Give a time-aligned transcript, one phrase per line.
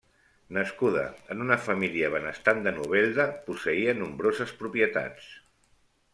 [0.55, 1.03] Nascuda
[1.35, 5.31] en una família benestant de Novelda, posseïa nombroses propietats.